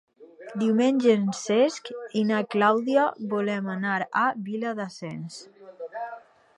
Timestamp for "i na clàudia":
2.21-3.05